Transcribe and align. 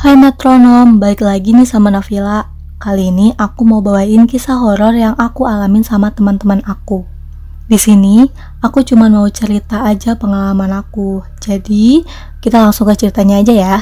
Hai 0.00 0.16
metronom, 0.16 0.96
balik 0.96 1.20
lagi 1.20 1.52
nih 1.52 1.68
sama 1.68 1.92
Navila. 1.92 2.48
Kali 2.80 3.12
ini 3.12 3.36
aku 3.36 3.68
mau 3.68 3.84
bawain 3.84 4.24
kisah 4.24 4.56
horor 4.56 4.96
yang 4.96 5.12
aku 5.20 5.44
alamin 5.44 5.84
sama 5.84 6.08
teman-teman 6.08 6.64
aku. 6.64 7.04
Di 7.68 7.76
sini, 7.76 8.24
aku 8.64 8.80
cuma 8.80 9.12
mau 9.12 9.28
cerita 9.28 9.84
aja 9.84 10.16
pengalaman 10.16 10.72
aku. 10.72 11.20
Jadi, 11.44 12.00
kita 12.40 12.64
langsung 12.64 12.88
ke 12.88 12.96
ceritanya 12.96 13.44
aja 13.44 13.52
ya. 13.52 13.76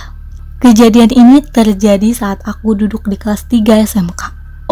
Kejadian 0.58 1.14
ini 1.14 1.38
terjadi 1.38 2.10
saat 2.10 2.42
aku 2.42 2.74
duduk 2.74 3.06
di 3.06 3.14
kelas 3.14 3.46
3 3.46 3.86
SMK. 3.86 4.22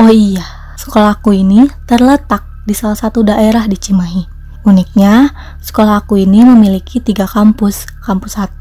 Oh 0.03 0.11
iya, 0.11 0.75
sekolahku 0.75 1.31
ini 1.31 1.71
terletak 1.87 2.43
di 2.67 2.75
salah 2.75 2.99
satu 2.99 3.23
daerah 3.23 3.71
di 3.71 3.79
Cimahi. 3.79 4.36
Uniknya, 4.67 5.31
sekolah 5.63 6.03
aku 6.03 6.19
ini 6.19 6.43
memiliki 6.43 6.99
tiga 6.99 7.23
kampus, 7.31 7.87
kampus 8.03 8.35
1, 8.35 8.59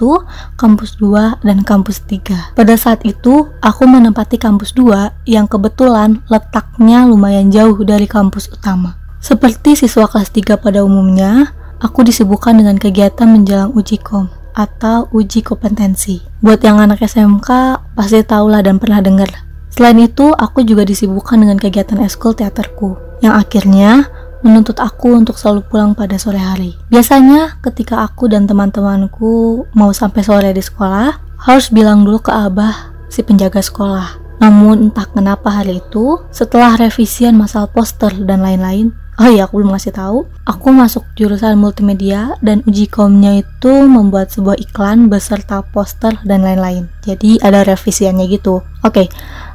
kampus 0.54 1.02
2, 1.02 1.42
dan 1.42 1.66
kampus 1.66 2.06
3. 2.06 2.54
Pada 2.54 2.78
saat 2.78 3.02
itu, 3.10 3.50
aku 3.58 3.84
menempati 3.90 4.38
kampus 4.38 4.78
2 4.78 5.26
yang 5.26 5.50
kebetulan 5.50 6.22
letaknya 6.30 7.10
lumayan 7.10 7.50
jauh 7.50 7.74
dari 7.82 8.06
kampus 8.06 8.54
utama. 8.54 9.02
Seperti 9.18 9.74
siswa 9.74 10.06
kelas 10.06 10.30
3 10.30 10.62
pada 10.62 10.86
umumnya, 10.86 11.58
aku 11.82 12.06
disibukkan 12.06 12.54
dengan 12.54 12.78
kegiatan 12.78 13.26
menjelang 13.26 13.74
uji 13.74 13.98
kom 13.98 14.30
atau 14.54 15.10
uji 15.10 15.42
kompetensi. 15.42 16.22
Buat 16.38 16.62
yang 16.62 16.78
anak 16.78 17.02
SMK, 17.02 17.82
pasti 17.98 18.22
tahulah 18.22 18.62
dan 18.62 18.78
pernah 18.78 19.02
dengar. 19.02 19.34
Selain 19.74 19.98
itu, 19.98 20.30
aku 20.32 20.62
juga 20.62 20.86
disibukkan 20.86 21.42
dengan 21.42 21.58
kegiatan 21.58 21.98
eskul 22.06 22.38
teaterku, 22.38 22.96
yang 23.26 23.34
akhirnya 23.36 24.08
menuntut 24.46 24.78
aku 24.78 25.18
untuk 25.18 25.42
selalu 25.42 25.66
pulang 25.66 25.98
pada 25.98 26.22
sore 26.22 26.38
hari. 26.38 26.78
Biasanya 26.94 27.58
ketika 27.66 28.06
aku 28.06 28.30
dan 28.30 28.46
teman-temanku 28.46 29.66
mau 29.74 29.90
sampai 29.90 30.22
sore 30.22 30.54
di 30.54 30.62
sekolah, 30.62 31.42
harus 31.42 31.74
bilang 31.74 32.06
dulu 32.06 32.22
ke 32.22 32.30
abah 32.30 32.94
si 33.10 33.26
penjaga 33.26 33.66
sekolah. 33.66 34.22
Namun 34.38 34.92
entah 34.92 35.10
kenapa 35.10 35.50
hari 35.50 35.82
itu, 35.82 36.22
setelah 36.30 36.78
revisian 36.78 37.34
masalah 37.34 37.72
poster 37.72 38.12
dan 38.28 38.44
lain-lain, 38.44 38.94
oh 39.16 39.32
iya 39.32 39.48
aku 39.48 39.64
belum 39.64 39.72
ngasih 39.74 39.96
tahu, 39.96 40.28
aku 40.44 40.68
masuk 40.76 41.08
jurusan 41.16 41.56
multimedia 41.56 42.36
dan 42.44 42.60
uji 42.68 42.92
komnya 42.92 43.42
itu 43.42 43.74
membuat 43.88 44.30
sebuah 44.36 44.60
iklan 44.60 45.08
beserta 45.08 45.64
poster 45.64 46.20
dan 46.28 46.44
lain-lain. 46.44 46.92
Jadi 47.08 47.40
ada 47.40 47.64
revisiannya 47.64 48.28
gitu. 48.28 48.60
Oke, 48.84 49.08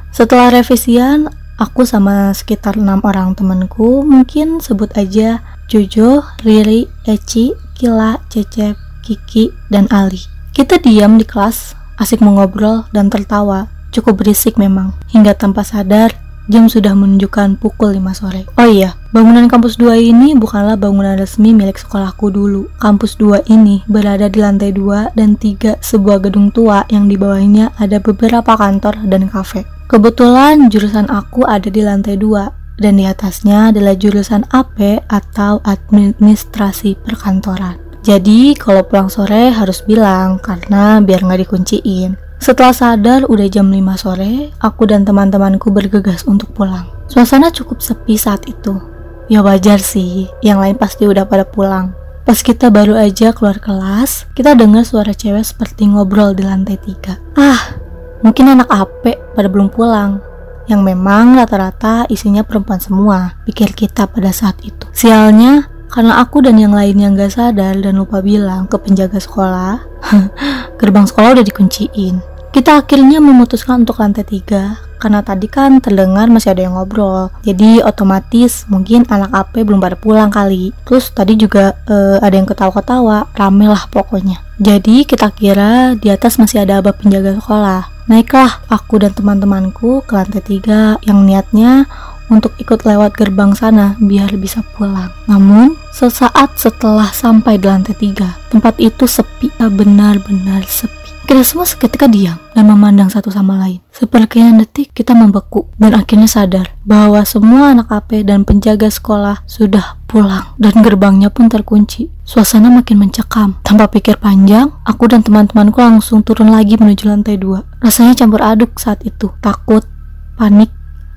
setelah 0.09 0.49
revisian, 0.49 1.29
aku 1.61 1.85
sama 1.85 2.33
sekitar 2.33 2.81
enam 2.81 3.05
orang 3.05 3.37
temanku 3.37 4.01
mungkin 4.01 4.57
sebut 4.57 4.89
aja 4.97 5.45
Jojo, 5.69 6.25
Riri, 6.41 6.89
Eci, 7.05 7.53
Kila, 7.77 8.17
Cecep, 8.27 8.75
Kiki, 9.05 9.53
dan 9.69 9.85
Ali. 9.93 10.19
Kita 10.51 10.81
diam 10.81 11.15
di 11.15 11.23
kelas, 11.23 11.77
asik 11.95 12.19
mengobrol 12.19 12.89
dan 12.91 13.07
tertawa. 13.07 13.71
Cukup 13.93 14.19
berisik 14.19 14.59
memang, 14.59 14.91
hingga 15.15 15.31
tanpa 15.31 15.63
sadar 15.63 16.11
jam 16.51 16.67
sudah 16.67 16.91
menunjukkan 16.91 17.55
pukul 17.55 17.95
5 17.95 18.11
sore. 18.11 18.43
Oh 18.59 18.67
iya, 18.67 18.99
bangunan 19.15 19.47
kampus 19.47 19.79
2 19.79 19.95
ini 19.95 20.35
bukanlah 20.35 20.75
bangunan 20.75 21.15
resmi 21.15 21.55
milik 21.55 21.79
sekolahku 21.79 22.35
dulu. 22.35 22.67
Kampus 22.75 23.15
2 23.15 23.47
ini 23.47 23.87
berada 23.87 24.27
di 24.27 24.43
lantai 24.43 24.75
2 24.75 25.15
dan 25.15 25.39
3 25.39 25.79
sebuah 25.79 26.19
gedung 26.19 26.51
tua 26.51 26.83
yang 26.91 27.07
di 27.07 27.15
bawahnya 27.15 27.71
ada 27.79 28.03
beberapa 28.03 28.59
kantor 28.59 29.07
dan 29.07 29.31
kafe. 29.31 29.63
Kebetulan 29.91 30.71
jurusan 30.71 31.11
aku 31.11 31.43
ada 31.43 31.67
di 31.67 31.83
lantai 31.83 32.15
2 32.15 32.79
dan 32.79 32.95
di 32.95 33.03
atasnya 33.03 33.75
adalah 33.75 33.91
jurusan 33.91 34.47
AP 34.47 35.03
atau 35.11 35.59
administrasi 35.67 36.95
perkantoran. 37.03 37.75
Jadi 37.99 38.55
kalau 38.55 38.87
pulang 38.87 39.11
sore 39.11 39.51
harus 39.51 39.83
bilang 39.83 40.39
karena 40.39 41.03
biar 41.03 41.27
nggak 41.27 41.43
dikunciin. 41.43 42.15
Setelah 42.39 42.71
sadar 42.71 43.27
udah 43.27 43.51
jam 43.51 43.67
5 43.67 43.83
sore, 43.99 44.55
aku 44.63 44.87
dan 44.87 45.03
teman-temanku 45.03 45.67
bergegas 45.75 46.23
untuk 46.23 46.55
pulang. 46.55 46.87
Suasana 47.11 47.51
cukup 47.51 47.83
sepi 47.83 48.15
saat 48.15 48.47
itu. 48.47 48.79
Ya 49.27 49.43
wajar 49.43 49.83
sih, 49.83 50.31
yang 50.39 50.63
lain 50.63 50.79
pasti 50.79 51.03
udah 51.03 51.27
pada 51.27 51.43
pulang. 51.43 51.91
Pas 52.23 52.39
kita 52.39 52.71
baru 52.71 52.95
aja 52.95 53.35
keluar 53.35 53.59
kelas, 53.59 54.31
kita 54.39 54.55
dengar 54.55 54.87
suara 54.87 55.11
cewek 55.11 55.43
seperti 55.43 55.91
ngobrol 55.91 56.31
di 56.31 56.47
lantai 56.47 56.79
3. 56.79 57.35
Ah, 57.35 57.80
mungkin 58.21 58.53
anak 58.53 58.69
AP 58.69 59.03
pada 59.35 59.49
belum 59.49 59.69
pulang. 59.69 60.21
Yang 60.69 60.81
memang 60.93 61.35
rata-rata 61.35 62.07
isinya 62.07 62.45
perempuan 62.45 62.79
semua, 62.79 63.35
pikir 63.43 63.73
kita 63.75 64.07
pada 64.07 64.31
saat 64.31 64.61
itu. 64.63 64.87
Sialnya, 64.93 65.67
karena 65.91 66.23
aku 66.23 66.39
dan 66.39 66.55
yang 66.55 66.71
lainnya 66.71 67.11
nggak 67.11 67.33
sadar 67.35 67.75
dan 67.75 67.99
lupa 67.99 68.23
bilang 68.23 68.69
ke 68.71 68.79
penjaga 68.79 69.19
sekolah, 69.19 69.83
gerbang 70.79 71.03
sekolah 71.03 71.35
udah 71.35 71.45
dikunciin. 71.45 72.23
Kita 72.51 72.83
akhirnya 72.83 73.23
memutuskan 73.23 73.87
untuk 73.87 74.03
lantai 74.03 74.27
3 74.27 74.99
karena 75.01 75.25
tadi 75.25 75.49
kan 75.49 75.81
terdengar 75.81 76.29
masih 76.29 76.53
ada 76.53 76.61
yang 76.67 76.77
ngobrol. 76.77 77.33
Jadi 77.41 77.81
otomatis 77.81 78.69
mungkin 78.69 79.01
anak 79.09 79.33
AP 79.33 79.65
belum 79.65 79.81
pada 79.81 79.97
pulang 79.97 80.29
kali. 80.29 80.75
Terus 80.85 81.09
tadi 81.09 81.39
juga 81.39 81.73
eh, 81.89 82.21
ada 82.21 82.35
yang 82.37 82.45
ketawa-ketawa, 82.45 83.33
rame 83.33 83.65
lah 83.65 83.89
pokoknya. 83.89 84.43
Jadi 84.61 85.09
kita 85.09 85.33
kira 85.33 85.97
di 85.97 86.13
atas 86.13 86.37
masih 86.37 86.61
ada 86.61 86.83
abah 86.83 86.93
penjaga 86.93 87.39
sekolah. 87.41 88.00
Naiklah 88.11 88.67
aku 88.67 88.99
dan 88.99 89.15
teman-temanku 89.15 90.03
ke 90.03 90.11
lantai 90.19 90.43
3 90.43 90.99
yang 91.07 91.23
niatnya 91.23 91.87
untuk 92.27 92.51
ikut 92.59 92.83
lewat 92.83 93.15
gerbang 93.15 93.55
sana 93.55 93.95
biar 94.03 94.35
bisa 94.35 94.59
pulang. 94.75 95.15
Namun, 95.31 95.79
sesaat 95.95 96.59
setelah 96.59 97.07
sampai 97.15 97.55
di 97.55 97.71
lantai 97.71 97.95
3, 97.95 98.51
tempat 98.51 98.75
itu 98.83 99.07
sepi, 99.07 99.47
benar-benar 99.55 100.67
sepi. 100.67 101.00
Kita 101.31 101.47
semua 101.47 101.63
seketika 101.63 102.11
diam 102.11 102.35
dan 102.51 102.67
memandang 102.67 103.07
satu 103.07 103.31
sama 103.31 103.55
lain. 103.55 103.79
Sepersekian 103.95 104.59
detik 104.59 104.91
kita 104.91 105.15
membeku 105.15 105.63
dan 105.79 105.95
akhirnya 105.95 106.27
sadar 106.27 106.75
bahwa 106.83 107.23
semua 107.23 107.71
anak 107.71 107.87
AP 107.87 108.27
dan 108.27 108.43
penjaga 108.43 108.91
sekolah 108.91 109.39
sudah 109.47 109.95
pulang 110.11 110.43
dan 110.59 110.75
gerbangnya 110.83 111.31
pun 111.31 111.47
terkunci. 111.47 112.11
Suasana 112.27 112.67
makin 112.67 112.99
mencekam. 112.99 113.55
Tanpa 113.63 113.87
pikir 113.87 114.19
panjang, 114.19 114.75
aku 114.83 115.07
dan 115.07 115.23
teman-temanku 115.23 115.79
langsung 115.79 116.19
turun 116.19 116.51
lagi 116.51 116.75
menuju 116.75 117.07
lantai 117.07 117.39
dua. 117.39 117.63
Rasanya 117.79 118.11
campur 118.19 118.43
aduk 118.43 118.75
saat 118.75 118.99
itu. 119.07 119.31
Takut, 119.39 119.87
panik, 120.35 120.67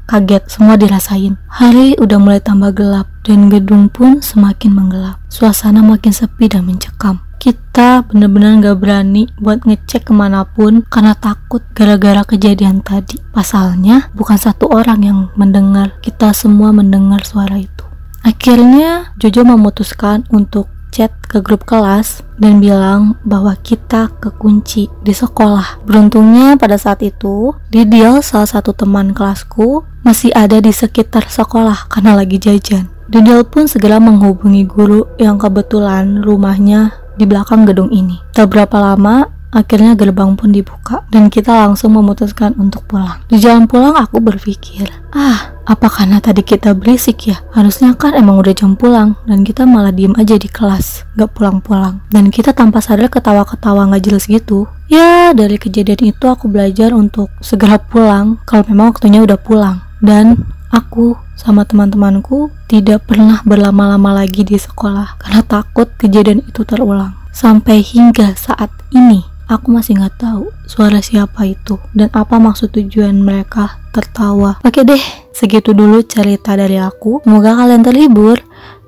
kaget, 0.06 0.46
semua 0.46 0.78
dirasain. 0.78 1.34
Hari 1.50 1.98
udah 1.98 2.22
mulai 2.22 2.38
tambah 2.38 2.70
gelap 2.70 3.10
dan 3.26 3.50
gedung 3.50 3.90
pun 3.90 4.22
semakin 4.22 4.78
menggelap. 4.78 5.18
Suasana 5.26 5.82
makin 5.82 6.14
sepi 6.14 6.46
dan 6.46 6.70
mencekam. 6.70 7.18
Kita 7.44 8.00
bener-bener 8.08 8.56
gak 8.64 8.80
berani 8.80 9.28
buat 9.36 9.68
ngecek 9.68 10.08
ke 10.08 10.12
mana 10.16 10.48
pun 10.48 10.80
karena 10.88 11.12
takut 11.12 11.60
gara-gara 11.76 12.24
kejadian 12.24 12.80
tadi. 12.80 13.20
Pasalnya 13.36 14.08
bukan 14.16 14.40
satu 14.40 14.72
orang 14.72 15.04
yang 15.04 15.18
mendengar, 15.36 15.92
kita 16.00 16.32
semua 16.32 16.72
mendengar 16.72 17.20
suara 17.28 17.60
itu. 17.60 17.84
Akhirnya 18.24 19.12
Jojo 19.20 19.44
memutuskan 19.44 20.24
untuk 20.32 20.72
chat 20.88 21.12
ke 21.28 21.44
grup 21.44 21.68
kelas 21.68 22.24
dan 22.40 22.64
bilang 22.64 23.20
bahwa 23.28 23.52
kita 23.60 24.08
kekunci 24.24 24.88
di 25.04 25.12
sekolah. 25.12 25.84
Beruntungnya 25.84 26.56
pada 26.56 26.80
saat 26.80 27.04
itu, 27.04 27.52
Didil 27.68 28.24
salah 28.24 28.48
satu 28.48 28.72
teman 28.72 29.12
kelasku 29.12 29.84
masih 30.00 30.32
ada 30.32 30.64
di 30.64 30.72
sekitar 30.72 31.28
sekolah 31.28 31.92
karena 31.92 32.16
lagi 32.16 32.40
jajan. 32.40 32.88
Didil 33.04 33.44
pun 33.44 33.68
segera 33.68 34.00
menghubungi 34.00 34.64
guru 34.64 35.04
yang 35.20 35.36
kebetulan 35.36 36.24
rumahnya 36.24 37.03
di 37.14 37.24
belakang 37.24 37.66
gedung 37.66 37.90
ini. 37.90 38.20
Tak 38.34 38.50
berapa 38.50 38.76
lama, 38.78 39.30
akhirnya 39.54 39.94
gerbang 39.94 40.34
pun 40.34 40.50
dibuka 40.50 41.06
dan 41.14 41.30
kita 41.30 41.54
langsung 41.54 41.94
memutuskan 41.94 42.58
untuk 42.58 42.82
pulang. 42.90 43.22
Di 43.30 43.38
jalan 43.38 43.70
pulang 43.70 43.94
aku 43.94 44.18
berpikir, 44.18 44.90
ah, 45.14 45.54
apa 45.64 45.86
karena 45.88 46.18
tadi 46.18 46.42
kita 46.42 46.74
berisik 46.74 47.30
ya? 47.30 47.38
Harusnya 47.54 47.94
kan 47.94 48.18
emang 48.18 48.42
udah 48.42 48.52
jam 48.52 48.74
pulang 48.74 49.14
dan 49.24 49.46
kita 49.46 49.64
malah 49.64 49.94
diem 49.94 50.12
aja 50.18 50.34
di 50.34 50.50
kelas, 50.50 51.06
gak 51.14 51.32
pulang-pulang. 51.32 52.02
Dan 52.10 52.28
kita 52.34 52.52
tanpa 52.52 52.82
sadar 52.82 53.08
ketawa-ketawa 53.08 53.88
gak 53.94 54.04
jelas 54.04 54.26
gitu. 54.26 54.66
Ya, 54.90 55.32
dari 55.32 55.56
kejadian 55.56 56.12
itu 56.12 56.26
aku 56.28 56.50
belajar 56.50 56.92
untuk 56.92 57.32
segera 57.40 57.80
pulang 57.80 58.42
kalau 58.44 58.66
memang 58.68 58.92
waktunya 58.92 59.24
udah 59.24 59.38
pulang. 59.40 59.80
Dan 60.04 60.44
aku 60.68 61.16
sama 61.34 61.66
teman-temanku 61.66 62.50
tidak 62.70 63.06
pernah 63.10 63.42
berlama-lama 63.42 64.24
lagi 64.24 64.46
di 64.46 64.56
sekolah 64.56 65.18
karena 65.18 65.42
takut 65.42 65.90
kejadian 65.98 66.42
itu 66.46 66.62
terulang. 66.62 67.14
Sampai 67.34 67.82
hingga 67.82 68.38
saat 68.38 68.70
ini, 68.94 69.34
Aku 69.44 69.68
masih 69.68 70.00
nggak 70.00 70.24
tahu 70.24 70.48
suara 70.64 71.04
siapa 71.04 71.44
itu 71.44 71.76
dan 71.92 72.08
apa 72.16 72.40
maksud 72.40 72.72
tujuan 72.72 73.12
mereka 73.20 73.76
tertawa. 73.92 74.56
Oke 74.64 74.88
deh, 74.88 75.00
segitu 75.36 75.76
dulu 75.76 76.00
cerita 76.00 76.56
dari 76.56 76.80
aku. 76.80 77.20
Semoga 77.28 77.52
kalian 77.52 77.84
terhibur. 77.84 78.40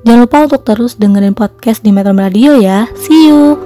Jangan 0.08 0.20
lupa 0.25 0.49
untuk 0.49 0.64
terus 0.64 0.96
dengerin 0.96 1.37
podcast 1.37 1.84
di 1.84 1.92
Metro 1.92 2.16
Radio 2.16 2.56
ya. 2.56 2.88
See 2.96 3.28
you. 3.28 3.60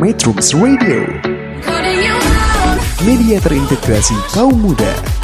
Metrums 0.00 0.54
Radio 0.54 1.10
Media 3.02 3.36
terintegrasi 3.42 4.14
kaum 4.30 4.54
muda 4.54 5.17